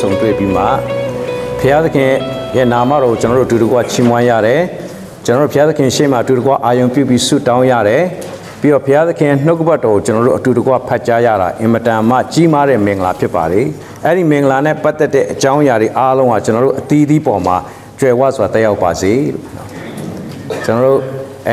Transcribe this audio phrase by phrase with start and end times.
[0.00, 0.62] ဆုံတွေ့ပြီးမှ
[1.60, 2.12] ဘုရားသခင်
[2.56, 4.60] ရဲ့နာမတော်ကိုကျွန်တော်တို့အတူတကွချီးမွမ်းရတယ်
[5.24, 8.02] ကျွန်တော်တို့ဘုရားသခင်ရှေ့မှာအတူတကွအာယုံပြုပြီးဆုတောင်းရတယ်
[8.60, 13.62] ပြီးတော့ဘုရားသခင်နှုတ်ကပတ်တော်ကိုကျွန်တော်တို့အတူတကွဖတ်ကြားရတာအင်မတန်မှကြီးမားတဲ့မင်္ဂလာဖြစ်ပါလေ
[14.04, 17.56] အဲ့ဒီမင်္ဂလာနဲ့ပတ်သက်တဲ့အကြောင်းအရာတွေအားလုံးကကျွန်တော်တို့အသီးသီးပေါ်မှာ
[18.00, 19.68] ကြွယ်ဝစွာတက်ရောက်ပါစေလို့
[20.64, 21.00] ကျွန်တော်တို့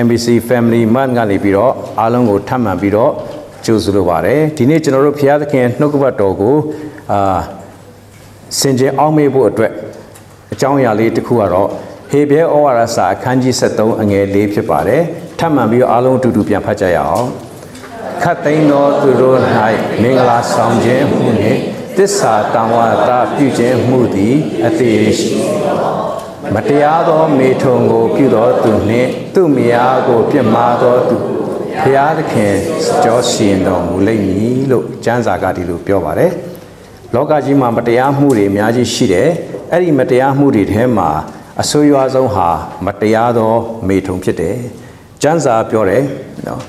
[0.04, 3.12] MBC Family Month ကနေပြီးတော့အားလုံးကိုထပ်မံပြီးတော့
[3.66, 6.56] ကြိုဆိုလိုပါတယ်ဒီနေ့ကျွန်တော်တို့ဘုရားသခင်နှုတ်ကပတ်တော်ကို
[7.12, 7.40] အာ
[8.60, 9.72] စင်ကြယ်အောင်မေ့ဖို့အတွက်
[10.54, 11.70] အကြောင်းအရာလေးတစ်ခုကတော့
[12.12, 15.04] ဟေဘဲဩဝါဒစာအခန်းကြီး73အငယ်၄ဖြစ်ပါတယ်
[15.40, 17.28] ထပ်မံပြီးတော့အားလုံးအတူတူပြန်ဖတ်ကြရအောင်
[18.24, 19.40] ခတ်သိမ်းသောသူတို့၌
[20.02, 21.60] မင်္ဂလာဆောင်ခြင်းမှုနှင့်
[21.98, 24.36] တစ္ဆာတံဝါဒပြုခြင်းမှုသည်
[24.66, 25.32] အသေးရှိ
[26.54, 31.18] မတရားသောမေထုံကို ပြုသောသူနှင့်သူ့မယားကိုပြစ်မှားသောသူ
[31.82, 32.56] ဘုရားသခင်
[33.04, 36.32] ကြောရှင်တော်မူလိမ့်မည်လို့ကျမ်းစာကဒီလိုပြောပါတယ်
[37.14, 39.30] လောကကြီးမှာမတရားမှုတွေအများကြီးရှိတယ်
[39.72, 41.10] အဲ့ဒီမတရားမှုတွေထဲမှာ
[41.62, 42.48] အဆိုးရွားဆုံးဟာ
[42.86, 43.54] မတရားသော
[43.88, 44.56] မေထုံဖြစ်တယ်
[45.22, 46.04] ကျမ်းစာပြောတယ်
[46.48, 46.62] နော်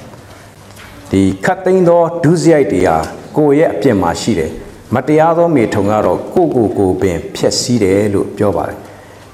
[1.10, 2.96] ဒီခတ်သိမ်းသောဒုစရိုက်တွေဟာ
[3.36, 4.50] ကိုယ့်ရဲ့အပြစ်မှာရှိတယ်
[4.94, 8.78] မတရားသောမေထုံကတော့ကိုယ့်ကိုယ်ကိုပင်ဖျက်ဆီးတယ်လို့ပြောပါတယ်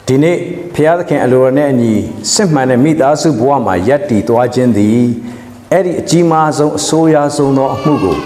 [0.06, 0.36] ဒီနေ့
[0.74, 1.94] ဘုရားသခင်အလိုတော်နဲ့အညီ
[2.32, 5.00] စစ်မှန်တဲ့မိသားစုဘဝမှာယက်တည်သွားခြင်းသည်
[5.72, 8.16] အဲ့ဒီအကြီးမားဆုံးအဆိုးရွားဆုံးသောအမှုကို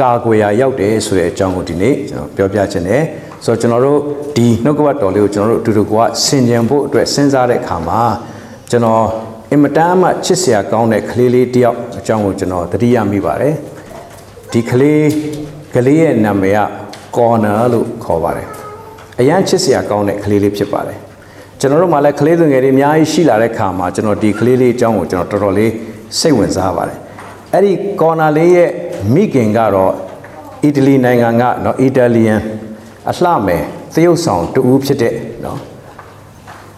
[0.00, 3.02] ကာကွယ်ရာရောက်တယ်ဆိုတဲ့အကြောင်းကိုဒီနေ့ကျွန်တော်ပြောပြခြင်းနဲ့
[3.44, 3.98] ဆိုတော့ကျွန်တော်တို့
[4.36, 8.00] ဒီနှုတ်ကပတ်တော်လေးကိုကျွန်တော်တို့အတူတူကဆင်ခြင်ဖို့အတွက်စဉ်းစားတဲ့အခါမှာ
[8.70, 9.04] ကျွန်တော်
[9.52, 13.54] အင်မတန်မှချစ်စရာကောင်းတဲ့ကလေးလေးတယောက်အကြောင်းကိုကျွန်တော်သတိရမိပါတယ်
[14.52, 15.06] ဒီကလေး
[15.74, 16.60] ကလေးရဲ့နာမည်က
[17.16, 18.48] corner လို့ခေါ်ပါတယ်
[19.20, 20.98] အရန်ချစ်စရာကောင်းတဲ့ကလေးလေးဖြစ်ပါတယ်
[21.60, 25.72] ကျွန်တော်တို့မှလည်းကလေးသူငယ်တွေအများကြီးရှိလာတဲ့ခါမှာကျွန်တော်ဒီကလေးလေးအကြောင်းကိုကျွန်တော်တော်တော်လေး
[26.18, 26.98] စိတ်ဝင်စားပါတယ်
[27.52, 28.68] အဲ့ဒီ corner လေးရဲ့
[29.14, 29.92] မိခင်ကတော့
[30.64, 32.40] အီတလီနိုင်ငံကနော်အီတလီယန်
[33.10, 33.62] အလှမယ်
[33.94, 35.58] သရုပ်ဆောင်တူဦးဖြစ်တဲ့နော်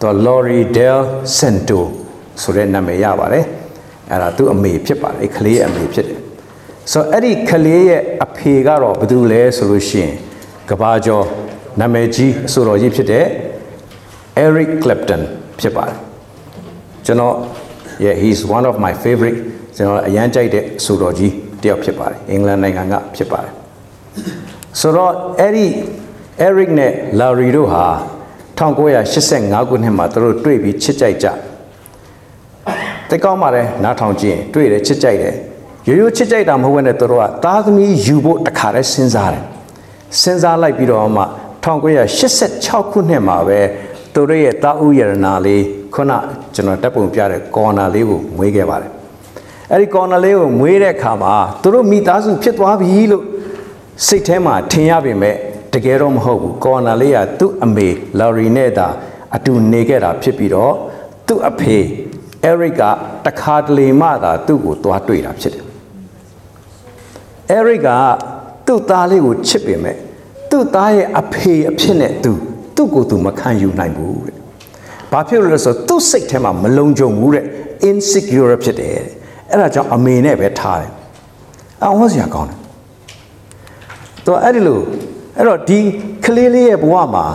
[0.00, 1.02] သူလော်ရီဒဲလ်
[1.36, 1.84] စန်တို
[2.42, 3.44] ဆိုတဲ့နာမည်ရပါတယ်
[4.10, 6.20] အဲ့ဒါသူ့အမေဖြစ်ပါတယ်အဲ့ကလေးရဲ့အမေဖြစ်တယ်
[6.92, 10.14] ဆိုတော့အဲ့ဒီကလေးရဲ့အဖေကတော့ဘယ်သူလဲဆိုလို့ရှိရင်
[10.70, 11.26] ကဘာကျော်
[11.80, 13.24] နာမည်ကြီးအဆိုတော်ကြီးဖြစ်တဲ့
[14.44, 15.22] Eric Clapton
[15.60, 15.96] ဖြစ်ပါတယ်
[17.06, 17.34] ကျွန်တော်
[18.04, 19.38] yeah he is one of my favorite
[19.76, 21.32] ကျွန်တော်အရန်ကြိုက်တဲ့အဆိုတော်ကြီး
[21.64, 23.52] တယောက်ဖြစ်ပါတယ်အင်္ဂလန်နိုင်ငံကဖြစ်ပါတယ်
[24.80, 25.66] ဆိုတော့အဲ့ဒီ
[26.46, 27.84] Eric နဲ့ Larry တို့ဟာ
[28.58, 31.26] 1985ခုနှစ်မှာသူတို့တွေ့ပြီးချစ်ကြိုက်ကြ
[33.08, 35.34] တိတ်ကောင်းပါတယ်နားထောင်ကြည့်ရင်တွေ့တယ်ချစ်ကြိုက်တယ်
[35.88, 39.44] ရိုးရိုးချစ်ကြိုက်တာမဟုတ်ဘဲနဲ့သူတို့ကသားသမီးယူဖို့တခါတည်းစဉ်းစားတယ်
[40.20, 41.24] စဉ်းစားလိုက်ပြီးတော့မှ
[41.64, 43.60] 1986ခုနှစ်မှာပဲ
[44.14, 45.62] သူတို့ရဲ့တာဥယရနာလေး
[45.94, 46.12] ခုန
[46.54, 48.93] ကျွန်တော်တက်ပုံပြတဲ့ကော်နာလေးကိုမွေးခဲ့ပါတယ်
[49.74, 53.24] အဲ့ဒီကော်နာလေးကိုမွေးတဲ့အခါမှာသူတို့မိသားစုဖြစ်သွားပြီလို့
[54.06, 55.36] စိတ်ထဲမှာထင်ရပေမဲ့
[55.72, 58.86] တကယ်တော့မဟုတ်ဘူးကော်နာလေးကသူ့အမေလာရီနဲ့သာ
[59.36, 60.74] အတူနေခဲ့တာဖြစ်ပြီးတော့
[61.26, 61.76] သူ့အဖေ
[62.44, 62.82] အဲရစ်က
[63.26, 65.64] တခါတလေမှသာသူ့ကိုသွားတွေ့တာဖြစ်တယ်
[67.50, 67.88] အဲရစ်က
[68.66, 69.96] သူ့သားလေးကိုချစ်ပေမဲ့
[70.50, 72.32] သူ့သားရဲ့အဖေအဖြစ်နဲ့သူ
[72.76, 74.36] သူ့ကိုယ်သူမခံယူနိုင်ဘူးတဲ့။
[75.12, 77.44] ဘာဖြစ်လို့လဲဆိုတော့သူ့စိတ်ထဲမှာမလုံခြုံဘူးတဲ့
[77.88, 79.14] insecure ဖြစ်တယ်တဲ့။
[79.54, 80.90] အဲ့ဒါကြောင့်အမေနဲ့ပဲထားတယ်။
[81.82, 82.58] အောင်ဟောစရာကောင်းတယ်။
[84.26, 84.80] တော့အဲ့ဒီလို
[85.36, 85.78] အဲ့တော့ဒီ
[86.24, 87.26] ကလေးလေးရဲ့ဘဝမှာ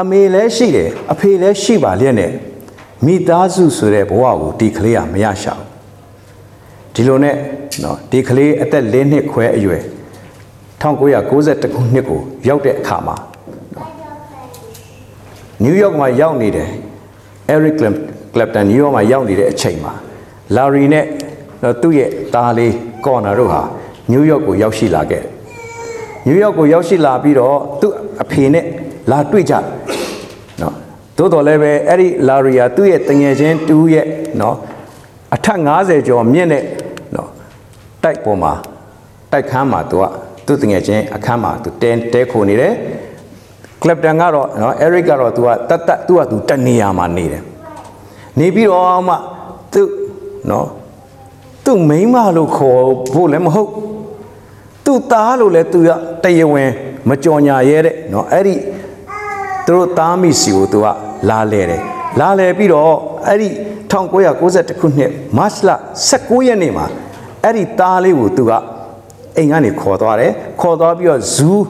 [0.00, 2.32] အမေလည်းရှိတယ်အဖေလည်းရှိပါလျက်နဲ့
[3.06, 5.66] မိသားစုဆိုတဲ့ဘဝကိုဒီကလေးကမရရှာဘူး။
[6.94, 7.36] ဒီလိုနဲ့
[7.82, 9.82] နော်ဒီကလေးအသက်၄နှစ်ခွဲအရွယ်
[10.82, 13.16] 1992ခုနှစ်ကိုရောက်တဲ့အခါမှာ
[15.62, 16.70] နယူးယောက်မှာရောက်နေတယ်
[17.54, 17.74] Eric
[18.32, 19.92] Clapton နယူးယောက်မှာရောက်နေတဲ့အချိန်မှာ
[20.56, 21.04] Larry နဲ့
[21.62, 22.74] တော့သူ့ရဲ့သားလေး
[23.04, 23.62] ကော်နာတို့ဟာ
[24.10, 25.22] နယူးယောက်ကိုရောက်ရှိလာခဲ့
[26.26, 27.92] နယူးယောက်ကိုရောက်ရှိလာပြီးတော့သူ့
[28.22, 28.64] အဖေနဲ့
[29.10, 29.54] လာတွေ့ကြ
[30.60, 30.74] နော်
[31.16, 34.06] သို့တော်လည်းပဲအဲ့ဒီလာရီယာသူ့ရဲ့တငယ်ချင်းတူရဲ့
[34.40, 34.56] နော်
[35.34, 36.62] အထက်90ကျော်မြင့်တဲ့
[37.14, 37.28] နော်
[38.02, 38.52] တိုက်ပေါ်မှာ
[39.32, 40.04] တိုက်ခန်းမှာသူက
[40.46, 42.74] သူ့တငယ်ချင်းအခန်းမှာသူတဲတဲခိုနေတယ်
[43.82, 47.42] ကလပ်တန်ကတော့နော်အဲရစ်ကတော့သူကတတ်တတ်သူကသူတနေရာမှာနေတယ်
[48.38, 49.14] နေပြီးတော့မှ
[49.72, 49.82] သူ
[50.50, 50.66] နော်
[51.64, 53.70] သူ့မိန်းမလို့ခေါ်ဖို့လည်းမဟုတ်
[54.84, 55.90] သူ့သားလို့လည်းသူက
[56.24, 56.70] တရားဝင်
[57.08, 58.54] မကြော်ညာရဲတဲ့เนาะအဲ့ဒီ
[59.66, 60.86] သူတို့သားမိစီကိုသူက
[61.28, 61.82] လာလဲတယ်
[62.20, 62.94] လာလဲပြီးတော့
[63.28, 63.48] အဲ့ဒီ
[63.92, 65.70] 1992ခုနှစ်မတ်လ
[66.08, 66.86] 16ရက်နေ့မှာ
[67.44, 68.52] အဲ့ဒီသားလေးကိုသူက
[69.36, 71.64] အိမ်ကနေခေါ်သွားတယ်ခေါ်သွားပြီးတော့ဇူး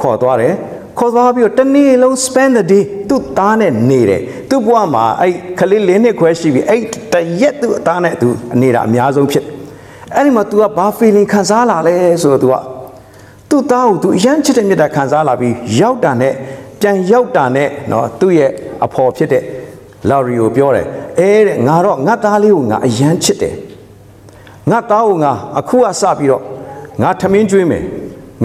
[0.00, 0.54] ခေါ်သွားတယ်
[0.99, 6.81] ခေါ်သွားပြီးတော့တနေ့လုံး spend the day သူ့သားနဲ့နေတယ်သူ့ဘဝမှာအဲ့ခလေးလေးနှစ်ခွဲရှိပြီအဲ့
[7.13, 8.27] တရက်သူ့အသားနဲ့သူ
[8.61, 9.45] နေတာအများဆုံးဖြစ်
[10.15, 12.55] အဲ့ဒီမှာ तू ကဘာ feeling ခံစားလာလဲဆိုတော့ तू က
[13.49, 16.33] သူ့သားကိုသူအရန်ချစ်တဲ့မြတ်တာခံစားလာပြီးရောက်တာနဲ့
[16.81, 18.51] ပြန်ရောက်တာနဲ့เนาะသူ့ရဲ့
[18.85, 19.43] အဖော်ဖြစ်တဲ့
[20.09, 20.85] လော်ရီကိုပြောတယ်
[21.19, 23.55] အဲတဲ့ငါတော့ငါသားလေးကိုငါအရန်ချစ်တယ်
[24.71, 26.43] ငါသားကိုငါအခုကစပြီးတော့
[27.01, 27.83] ငါထမင်းကျွေးမယ်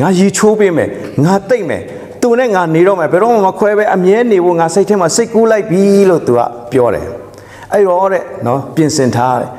[0.00, 0.88] ငါရီချိုးပေးမယ်
[1.24, 1.82] ငါတိတ်မယ်
[2.21, 6.39] သူနဲ့ငါနေတော့မယ်ဘယ်တော့မှမခွဲပဲအမြဲနေဖို့ငါစိတ်ထဲမှာစိတ်ကူးလိုက်ပြီလို့သူက
[6.71, 7.05] ပြောတယ်
[7.73, 9.49] အဲ့တော့တဲ့နော်ပြင်ဆင်ထားတယ်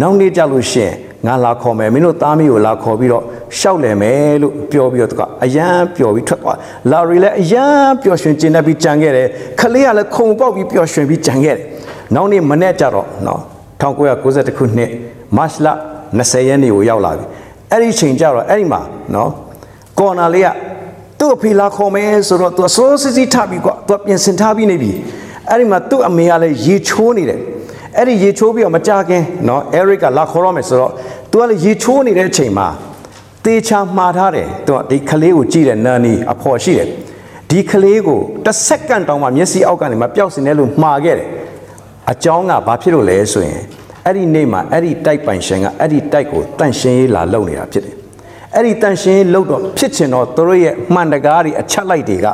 [0.00, 0.94] နောက်နေ့ကြလို့ရှိရင်
[1.26, 3.24] ငါလာခေါ်မယ်မင်းတို့သားမီးကိုလာခေါ်ပြီးတော့
[3.58, 6.58] ရှောက်လည်မယ်လို့ပြောပြီးတော့သူကအယမ်းပျော်ပြီးထွက်သွား
[6.90, 9.26] လာရီလည်းအယမ်းပျော်ရွှင်ကျင်တတ်ပြီးကြံခဲ့တယ်
[9.60, 11.64] ခလေးကလည်းခုံပေါက်ပြီးပျော်ရွှင်ပြီးကြံခဲ့တယ်
[12.14, 13.40] နောက်နေ့မနေ့ကြတော့နော်
[13.80, 14.90] 1992ခုနှစ်
[15.36, 15.66] မတ်လ
[16.18, 17.24] 20ရက်နေ့ကိုရောက်လာပြီ
[17.70, 18.80] အဲ့ဒီချိန်ကျတော့အဲ့ဒီမှာ
[19.14, 19.30] နော်
[19.98, 20.48] ကော်နာလေးက
[21.20, 24.92] သူ့အဖေလာခေါ်မယ်ဆိုတော့သူအစိုးစစ်စစ်ထပြီးကွာသူပြင်ဆင်ထားပြီးနေပြီ
[25.48, 27.40] အဲ့ဒီမှာသူ့အမေကလည်းရေချိုးနေတယ်
[27.96, 30.92] အဲ့ဒီရေချိုးပြီးတော့မကြခင်နော်အဲရစ်ကလာခေါ်ရမယ်ဆိုတော့
[31.30, 32.68] သူကလည်းရေချိုးနေတဲ့အချိန်မှာ
[33.44, 36.88] တေချာမှားထားတယ်သူကဒီကလေးကိုကြည့်တယ်နာနီအဖော်ရှိတယ်
[37.50, 41.28] ဒီကလေးကိုတစ်စက္ကန့်တောင်မှမျက်စိအောက်ကနေမပျောက်စင်တယ်လို့မှားခဲ့တယ်
[42.10, 43.60] အကြောင်းကဘာဖြစ်လို့လဲဆိုရင်
[44.06, 47.99] အဲ့ဒီနေ့မှာအဲ့ဒီတိုက်ပိုင်ရှင်ကအဲ့ဒီတိုက်ကိုတန့်ရှင်းရေးလာလုပ်နေတာဖြစ်တယ်
[48.54, 52.26] အဲ့ဒီတန့်ရှင်းလုပ်တော့ဖြစ်ချင်တော့သူတို့ရဲ့မှန်တကားတွေအချက်လိုက်တွေက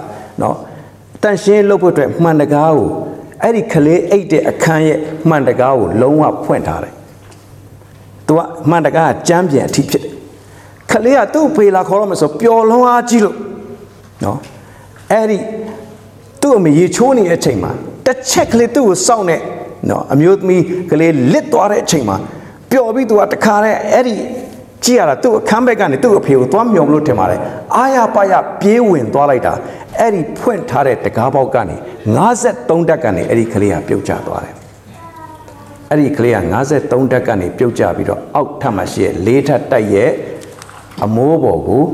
[0.42, 0.56] နော်
[1.22, 2.88] တန့်ရှင်းလုပ်ဖို့အတွက်မှန်တကားကို
[3.42, 4.98] အဲ့ဒီကလေးအိတ်တဲ့အခန်းရဲ့
[5.28, 6.94] မှန်တကားကိုလုံးဝဖွင့်ထားတယ်
[8.26, 8.40] သူက
[8.70, 10.12] မှန်တကားကကြမ်းပြန်အထိဖြစ်တယ်
[10.90, 13.36] ကလေးကသူ့ဖေလာခေါ်တော့မဆိုပျော်လွန်းအားကြီးလို့
[14.24, 14.38] နော်
[15.12, 15.38] အဲ့ဒီ
[16.40, 17.72] သူ့အမေရေချိုးနေတဲ့အချိန်မှာ
[18.06, 19.36] တစ်ချက်ကလေးသူ့ကိုစောင့်နေ
[19.88, 22.16] နော်အမျိုးသမီးကလေးလစ်သွားတဲ့အချိန်မှာ
[22.70, 24.14] ပျော်ပြီးသူကတခါတည်းအဲ့ဒီ
[24.86, 27.40] ကြည့်ရတာသူ့အခန်းဘက်ကနေသူ့အဖေကိုသွားမြော်မလို့ထင်ပါတယ်
[27.76, 29.52] အာရပါရပြေးဝင်သွားလိုက်တာ
[29.98, 31.76] အဲ့ဒီဖွင့်ထားတဲ့တကားပေါက်ကနေ
[32.32, 34.54] 53တက်ကနေအဲ့ဒီကလေးကပြုတ်ကျသွားတယ်
[35.90, 36.38] အဲ့ဒီကလေးက
[36.76, 40.10] 53တက်ကနေပြုတ်ကျပြီးတော့အောက်ထပ်မှာရှိတဲ့လေးထပ်တိုက်ရဲ့
[41.04, 41.84] အမိုးပေါ်ကို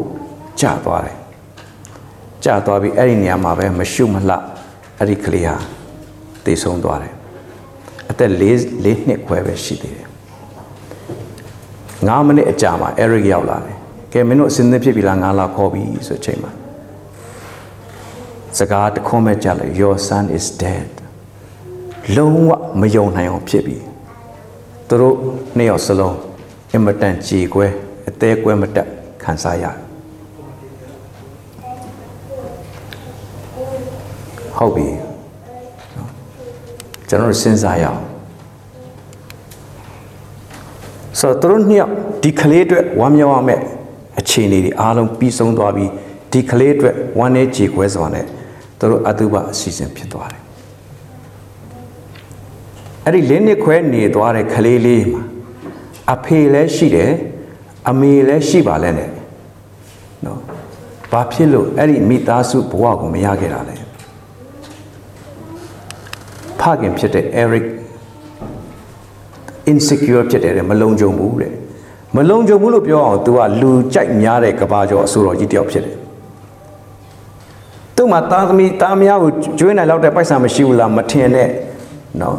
[0.60, 1.16] ကျသွားတယ်
[2.44, 4.36] ကျသွားပြီးအဲ့ဒီနေရာမှာပဲမရှုမလှ
[4.98, 5.56] အဲ့ဒီကလေးဟာ
[6.44, 7.14] တည်ဆုံးသွားတယ်
[8.10, 8.44] အသက်၄
[8.84, 10.11] ၄နှစ်ခွဲပဲရှိသေးတယ်
[12.08, 13.76] 9မိနစ်အကြာမှာ Eric ရောက်လာတယ်
[14.12, 16.52] ကဲမင်းတို့အစင်းသင်းဖြစ်ပြီလားငါလာခေါ်ပြီဆိုချိန်မှာ
[18.58, 20.90] စကားတခွန်းပဲကြားလိုက် your son is dead
[22.16, 22.50] လုံးဝ
[22.80, 23.78] မယုံနိုင်အောင်ဖြစ်ပြီ
[24.88, 25.16] သူတို့
[25.56, 26.18] နှစ်ယောက်စလုံး
[26.72, 27.66] အင်မတန်ကြေကွဲ
[28.08, 28.88] အသေးကွဲမတက်
[29.22, 29.64] ခံစားရ
[34.56, 34.88] ဟုတ်ပြီ
[37.08, 38.00] ကျွန်တော်စဉ်းစားရအောင်
[41.22, 41.92] ဆိုတော့သူတို့နှစ်ယောက်
[42.22, 43.62] ဒီကလေးအတွက်ဝမ်းမြောက်ရမယ့်
[44.20, 45.90] အခြေအနေတွေအားလုံးပြီးဆုံးသွားပြီး
[46.32, 48.26] ဒီကလေးအတွက်ဝမ်းနေကြေကွဲစွာနဲ့
[48.78, 50.42] သူတို့အတုပအစီအစဉ်ဖြစ်သွားတယ်
[53.04, 55.22] အဲ့ဒီလင်းနှစ်ခွဲနေသွားတဲ့ကလေးလေးမှာ
[56.14, 57.12] အဖေလည်းရှိတယ်
[57.90, 59.10] အမေလည်းရှိပါလဲနဲ့
[60.24, 60.40] နော်
[61.12, 63.76] ဘာဖြစ်လို့အဲ့ဒီမိသားစုဘဝကိုမရခဲ့တာလဲ
[66.60, 67.66] ဖခင်ဖြစ်တဲ့ Eric
[69.70, 71.52] insecure ဖြစ်တယ်မလုံခြုံဘူးတဲ့
[72.16, 75.96] မလုံခြုံဘူးလို့ပြောအောင် तू ကလူကြိုက်များတဲ့ကဘာကျော်အဆိုတော်ကြီးတယောက်ဖြစ်တယ်
[77.96, 81.48] သူ့မှာသားသမီးသားမယားကိုကျွေးနိုင်လောက်တဲ့ပိုက်ဆံမရှိဘူးလားမထင်နဲ့
[82.20, 82.36] နော်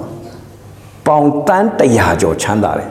[1.08, 2.90] ပေါင်တန်း100ကျော်ချမ်းသာတယ်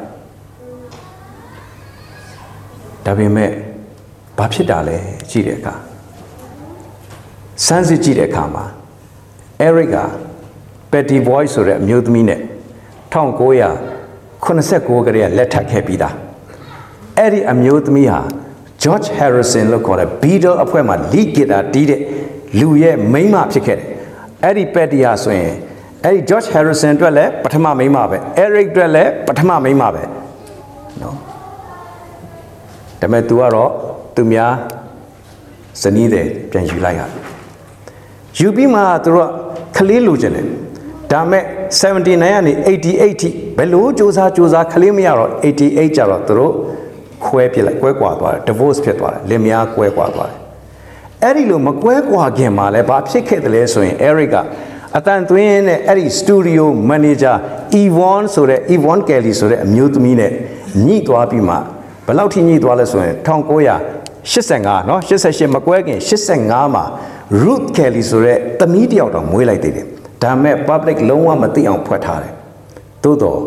[3.05, 3.51] ဒါပေမဲ့
[4.39, 4.97] ဘာဖြစ်တာလဲ
[5.31, 5.75] ကြည့်တဲ့အခါ
[7.67, 8.65] စမ်းစစ်ကြည့်တဲ့အခါမှာ
[9.67, 9.99] Eric က
[10.91, 12.41] Petty Boy ဆိုတဲ့အမျိုးသမီးနဲ့
[14.45, 16.15] 1989ကတည်းကလက်ထပ်ခဲ့ပြီးသား
[17.19, 18.21] အဲ့ဒီအမျိုးသမီးဟာ
[18.83, 22.01] George Harrison လို့ခေါ်တဲ့ Beatles အဖွဲ့မှာ lead guitar တီးတဲ့
[22.61, 23.87] လူရဲ့မိန်းမဖြစ်ခဲ့တယ်
[24.45, 25.53] အဲ့ဒီ Petty ဟာဆိုရင်
[26.05, 30.03] အဲ့ဒီ George Harrison အတွက်လည်းပထမမိန်းမပဲ Eric အတွက်လည်းပထမမိန်းမပဲ
[31.03, 31.17] နော်
[33.01, 33.71] ဒါပေမဲ့ तू ကတော့
[34.17, 34.53] သူများ
[35.83, 37.11] ဇနီးတဲ့ပြန်ယူလိုက်ရတယ်
[38.39, 39.29] ယူပြီးမှသူတို့
[39.77, 40.47] ကလေးလိုချင်တယ်
[41.12, 41.44] ဒါမဲ့
[41.82, 46.54] 79ကနေ88ထိဘယ်လိုစူးစမ်းစူးစမ်းကလေးမရတော့88ကျတော့သူတို့
[47.26, 50.38] ခွဲပြစ်လိုက်ကွဲကွာသွားတယ် divorce ဖြစ်သွားတယ်လင်မယားကွဲကွာသွားတယ်
[51.24, 54.36] အဲ့ဒီလိုမကွဲကွာခင်မှာလဲဘာဖြစ်ခဲ့တယ်လဲဆိုရင် Eric က
[54.98, 57.36] အတန်သွင်းနဲ့အဲ့ဒီ studio manager
[57.82, 60.32] Yvonne ဆိုတဲ့ Yvonne Kelly ဆိုတဲ့အမျိုးသမီးနဲ့
[60.86, 61.56] ညှိသွားပြီးမှ
[62.06, 66.00] ဘယ်လောက်ထိညှိသွားလဲဆိုရင်1985เนาะ88မကွဲခင်
[66.42, 66.84] 85မှာ
[67.42, 69.88] Ruth Kelly ဆိုတဲ့သမီးတယောက်တော့မွေးလိုက်သေးတယ်
[70.23, 72.35] ဒါမဲ့ public လုံးဝမသိအောင်ဖွက်ထားတယ်
[73.05, 73.41] သို့တော့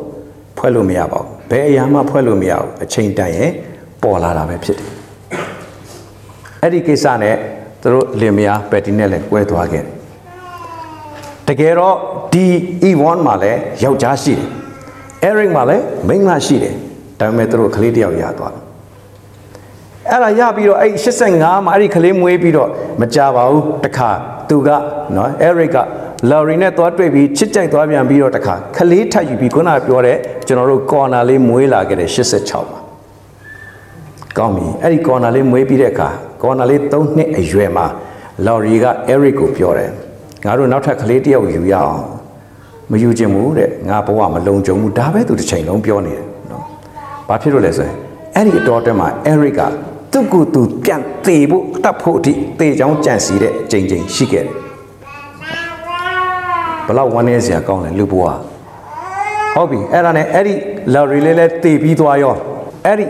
[0.58, 3.52] ဖွဲ့လို့မရပါဘူးဘယ်အရာမှဖွဲ့လို့မရဘူးအချိန်တန်ရင်
[4.04, 4.90] ပေါ်လာတာပဲဖြစ်တယ်
[6.62, 7.36] အဲ့ဒီကိစ္စနဲ့
[7.82, 9.86] သူတို့လင်မယားပက်တီနဲ့လည်းကွဲသွားခဲ့
[11.48, 11.96] တကယ်တော့
[12.34, 12.46] ဒီ
[12.90, 14.48] E1 မှာလည်းယောက်ျားရှိတယ်
[15.30, 16.76] Eric မှာလည်းမိန်းမရှိတယ်
[17.20, 18.64] ဒါပေမဲ့သူတို့ကလေးတယောက်ရသွားတယ်
[20.10, 20.92] အဲ့ဒါရပြီးတော့အဲ့
[21.30, 22.70] 85မှာအဲ့ဒီကလေးမွေးပြီးတော့
[23.02, 24.10] မကြပါဘူးတခါ
[24.50, 24.70] သူက
[25.16, 25.78] နော်အဲရစ်က
[26.30, 30.18] လော်ရီနဲ့သွားတွေ့ပြီးချစ်ကြိုက်သွားပြန်ပြီးတော့တခါကလေးထပ်ယူပြီးခုနကပြောတဲ့
[30.48, 32.80] ကျွန်တော်တို့ကော်နာလေးမွေးလာခဲ့တဲ့86မှာ
[34.38, 36.10] ကောင်းပြီအဲ့ဒီကော်နာလေးမွေးပြီးတဲ့အခါ
[36.42, 37.86] ကော်နာလေး3နှစ်အရွယ်မှာ
[38.46, 39.92] လော်ရီကအဲရစ်ကိုပြောတယ်
[40.46, 42.00] ငါတို့နောက်ထပ်ကလေးတစ်ယောက်ယူရအောင်
[42.92, 46.64] မယူချင်ဘူးတဲ့ငါဘဝမလုံခြုံဘူးဒါပဲသူတစ်ချိန်လုံးပြောနေတယ်နော်
[47.28, 47.96] ဘာဖြစ်လို့လဲဆိုရင်
[48.36, 49.62] အဲ့ဒီအတော်တဲမှာအဲရစ်က
[50.12, 54.65] သူ့ကိုယ်သူပြန်သေဖို့အသက်ဖို့အထိသေချောင်းကြံစီတဲ့အချိန်ချင်းရှိခဲ့တယ်
[56.88, 58.26] ဘလောက်ဝမ်းနည်းစရာကောင်းလဲလူဘဝ
[59.56, 60.54] ဟုတ်ပြီအဲ့ဒါနဲ့အဲ့ဒီ
[60.94, 62.36] လော်ရီလေးလဲသေပြီးသွားရော
[62.86, 63.06] အဲ့ဒီ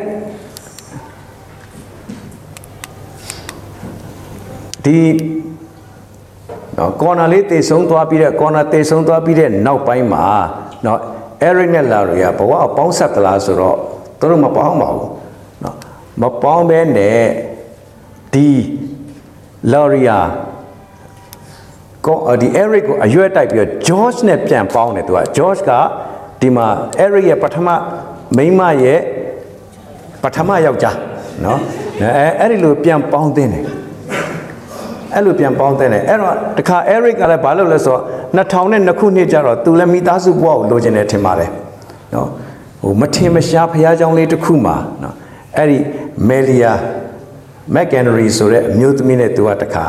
[4.85, 4.99] ဒီ
[6.77, 10.25] နော်ကော်နာလေးတေဆုံးသွားပြီးတဲ့ကော်နာတေဆုံးသွားပြီးတဲ့နောက်ပိုင်းမှာ
[10.85, 10.99] နော်
[11.43, 13.77] အဲရစ်နဲ့လာရီကဘဝအပေါင်းဆက်သလားဆိုတော့
[14.19, 15.09] သူတို့မပေါင်းပါဘူး
[15.63, 15.75] နော်
[16.21, 17.21] မပေါင်းဘဲနဲ့
[18.33, 18.47] ဒီ
[19.71, 20.54] လာရီယာကော
[22.42, 25.72] ဒီ Eric ကိုအရွက်တိုက်ပြီးတော့ George နဲ့ပြန်ပေါင်းတယ်သူက George က
[26.40, 26.66] ဒီမှာ
[27.04, 27.68] Eric ရဲ့ပထမ
[28.36, 28.98] မိန်းမရဲ့
[30.22, 30.96] ပထမယောက်ျား
[31.42, 31.58] เนาะ
[32.02, 33.64] အဲအဲ့ဒီလိုပြန်ပေါင်းတင်တယ်
[35.14, 38.02] အဲ့လိုပြန်ပေါင်းတဲ့တယ်အဲ့တော့တခါ Eric ကလည်းဘာလုပ်လဲဆိုတော့
[38.36, 41.50] 2002ခုနှစ်ကျတော့သူလည်းမိသားစုဘဝကိုလိုချင်တယ်ထင်ပါတယ်
[42.14, 42.28] နော်
[42.82, 45.14] ဟိုမထင်မရှားဖះเจ้าလေးတစ်ခုမှာနော်
[45.56, 45.78] အဲ့ဒီ
[46.28, 46.72] Melia
[47.74, 49.84] McHenry ဆိုတဲ့အမျိုးသမီးနဲ့သူကတခါ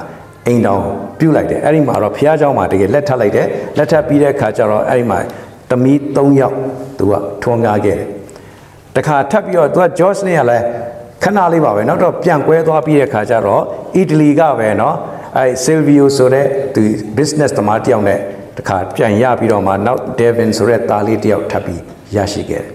[0.47, 0.83] အိမ်တော်
[1.19, 3.47] ပြုတ်လိုက်တယ်အဲ့ဒီမှာတော့ဖះเจ้าမှာတကယ်လက်ထပ်လိုက်တယ်
[3.77, 5.19] လက်ထပ်ပြီးတဲ့အခါကျတော့အဲ့ဒီမှာ
[5.69, 6.55] သမီး3ယောက်
[6.97, 8.07] သူကထွန်းကားခဲ့တယ်
[8.95, 10.65] တခါထပ်ပြီးတော့သူက George နဲ့ကလည်း
[11.23, 13.63] ခဏလေးပါပဲနောက်တော့ပြန်ကွဲသွားပြီးတဲ့အခါကျတော့
[13.95, 14.95] အီတလီကပဲเนาะ
[15.37, 16.45] အဲ Silvio ဆိုတဲ့
[16.75, 16.81] သူ
[17.17, 18.19] business သမားတယောက်နဲ့
[18.57, 21.81] တခါပြန်ရပြီးတော့မှနောက် Devin ဆိုတဲ့သားလေးတယောက်ထပ်ပြီး
[22.15, 22.71] ရရှိခဲ့တယ်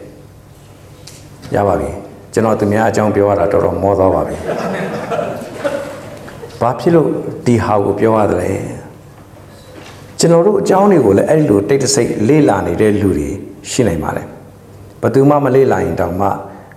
[1.55, 1.91] ရပါပြီ
[2.33, 4.37] ကျွန်တော်သူများအကြောင်းပြောရတာတော်တော်မောသွားပါပြီ
[6.61, 7.09] ဘာဖြစ်လို့
[7.47, 8.53] ဒီဟာကိုပြောရတယ်လဲ
[10.19, 13.29] ကျွန်တော်တို့အကြောင်းတွေကိုလည်းအဲ့ဒီလိုတိတ်တဆိတ်လေ့လာနေတဲ့လူတွေ
[13.71, 14.27] ရှိနိုင်ပါတယ်
[15.01, 16.29] ဘယ်သူမှမလေ့လာရင်တောင်မှ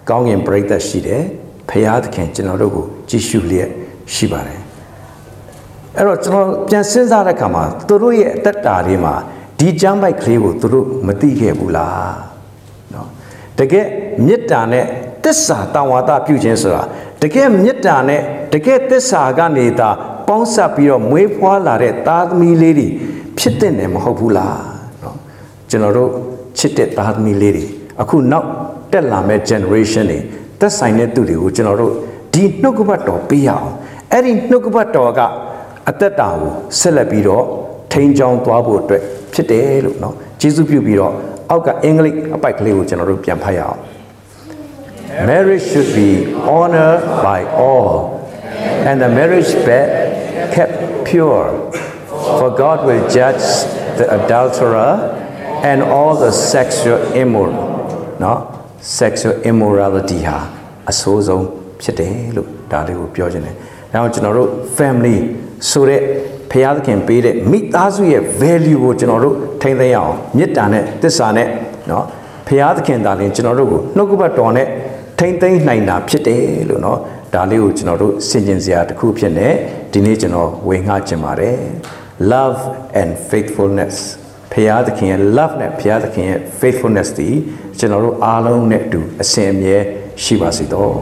[0.09, 1.23] ကောင်းကင်ပြိသက်ရှိတယ်
[1.69, 3.69] ဖရာသခင်ကျွန်တော်တို့ကိုကြည့်ရှုလျက်
[4.13, 4.59] ရှိပါတယ်
[5.97, 9.13] အဲ့တော့ကျွန်တော်ပြန်စဉ်းစားတဲ့အခါမှာသူတို့ရဲ့အသက်တာလေးမှာ
[9.59, 12.13] ဒီကျမ်းပိုက်ကလေးကိုသူတို့မသိခဲ့ဘူးလား
[12.91, 13.07] เนาะ
[13.57, 13.85] တကယ်
[14.25, 14.85] မေတ္တာနဲ့
[15.23, 16.83] တစ္ဆာတန်ဝါဒပြုခြင်းဆိုတာ
[17.21, 18.21] တကယ်မေတ္တာနဲ့
[18.53, 19.89] တကယ်တစ္ဆာကနေသာ
[20.27, 22.87] ပေါင်းစပ်ပြီးတော့မွေးဖွားလာတဲ့သားသမီးလေးတွေ
[23.39, 24.57] ဖြစ်တဲ့နယ်မဟုတ်ဘူးလား
[25.01, 25.15] เนาะ
[25.69, 26.11] ကျွန်တော်တို့
[26.57, 27.65] ချစ်တဲ့သားသမီးလေးတွေ
[28.01, 28.47] အခုနောက်
[28.91, 30.19] တက်လာမဲ့ generation တွေ
[30.59, 31.93] သက်ဆိုင်တဲ့သူတွေကိုကျွန်တော်တို့
[32.33, 33.67] ဒီနှုတ်ကပတ်တော်ပေးရအောင်
[34.11, 35.19] အဲ့ဒီနှုတ်ကပတ်တော်က
[35.89, 37.45] အသက်တာကိုဆက်လက်ပြီးတော့
[37.93, 41.13] ထိန်းချောင်းသွားဖို့အတွက်ဖြစ်တယ်လို့เนาะကျေးဇူးပြုပြီးတော့
[41.49, 43.77] အောက်ကအင်္ဂလိပ်အပိုက်ကလေးကိုကျွန်တော်တို့ပြန်ဖတ်ရအောင်
[45.29, 46.11] Marriage should be
[46.55, 47.93] honored by all
[48.87, 49.87] and the marriage bed
[50.53, 50.73] kept
[51.09, 51.71] pure
[52.37, 53.45] for God will judge
[53.99, 54.91] the adulterer
[55.63, 57.65] and all the sexual immoral
[58.21, 58.37] เนาะ
[58.99, 60.37] sexual immorality ဟာ
[60.89, 61.45] အဆိုးဆုံး
[61.81, 63.55] ဖြစ်တယ်လို့ဒါလေးကိုပြောခြင်းတယ်။
[63.93, 65.17] ဒါကြောင့်ကျွန်တော်တို့ family
[65.69, 66.01] ဆိုတဲ့
[66.51, 71.47] ဖျားသခင်ပေးတဲ့မိသားစုရဲ့ value ကိုကျွန်တော်တို့ထိန်းသိမ်းရအောင်မေတ္တာနဲ့တစ္ဆာနဲ့
[71.87, 72.03] เนาะ
[72.47, 74.67] ဖျားသခင်သာလျှင်ကျွန်တော်တို့ကိုနှုတ်ကပတ်တော်နဲ့
[75.19, 76.97] ထိန်းသိမ်းနိုင်တာဖြစ်တယ်လို့เนาะ
[77.33, 79.49] ဒါလေးကိုကျွန်တော်တို့ဆင်ခြင်စရာတစ်ခုဖြစ်နေ
[79.93, 81.57] ဒီနေ့ကျွန်တော်ဝေငှချင်ပါတယ်
[82.31, 82.59] love
[83.01, 83.95] and faithfulness
[84.51, 87.29] ဖရာသခင်ရဲ့ love နဲ့ဖရာသခင်ရဲ့ faithfulness ဒီ
[87.79, 89.77] ကျွန်တော်တို့အားလုံးနဲ့အတူအစဉ်အမြဲ
[90.23, 90.95] ရှိပါစေတော့